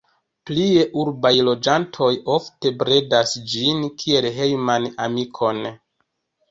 [0.49, 5.65] Plie urbaj loĝantoj ofte bredas ĝin kiel hejman amikon.